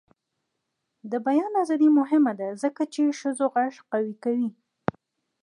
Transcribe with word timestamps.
د 1.11 1.13
بیان 1.27 1.51
ازادي 1.63 1.89
مهمه 1.99 2.33
ده 2.39 2.47
ځکه 2.63 2.81
چې 2.93 3.17
ښځو 3.19 3.45
غږ 3.53 3.73
قوي 3.91 4.15
کوي. 4.23 4.49